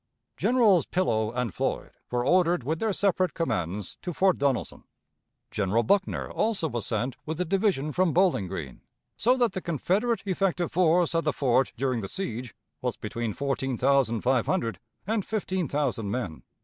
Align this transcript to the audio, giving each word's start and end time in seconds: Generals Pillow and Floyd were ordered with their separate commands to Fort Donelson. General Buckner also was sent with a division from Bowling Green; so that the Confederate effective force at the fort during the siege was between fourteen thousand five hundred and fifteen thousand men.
Generals 0.35 0.87
Pillow 0.87 1.31
and 1.31 1.53
Floyd 1.53 1.91
were 2.09 2.25
ordered 2.25 2.63
with 2.63 2.79
their 2.79 2.91
separate 2.91 3.35
commands 3.35 3.99
to 4.01 4.13
Fort 4.15 4.39
Donelson. 4.39 4.83
General 5.51 5.83
Buckner 5.83 6.27
also 6.31 6.67
was 6.69 6.87
sent 6.87 7.17
with 7.27 7.39
a 7.39 7.45
division 7.45 7.91
from 7.91 8.11
Bowling 8.11 8.47
Green; 8.47 8.81
so 9.15 9.37
that 9.37 9.51
the 9.53 9.61
Confederate 9.61 10.23
effective 10.25 10.71
force 10.71 11.13
at 11.13 11.23
the 11.23 11.31
fort 11.31 11.71
during 11.77 11.99
the 12.01 12.07
siege 12.07 12.55
was 12.81 12.97
between 12.97 13.31
fourteen 13.33 13.77
thousand 13.77 14.21
five 14.21 14.47
hundred 14.47 14.79
and 15.05 15.23
fifteen 15.23 15.67
thousand 15.67 16.09
men. 16.09 16.41